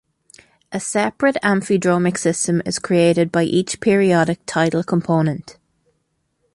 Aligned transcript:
A 0.71 0.79
separate 0.79 1.37
amphidromic 1.43 2.17
system 2.17 2.63
is 2.65 2.79
created 2.79 3.31
by 3.31 3.43
each 3.43 3.79
periodic 3.79 4.39
tidal 4.47 4.81
component. 4.83 5.59